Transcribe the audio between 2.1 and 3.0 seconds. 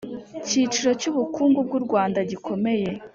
gikomeye